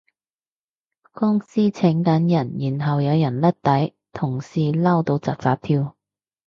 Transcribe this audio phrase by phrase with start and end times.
[1.11, 5.95] 公司請緊人然後有人甩底，同事嬲到紮紮跳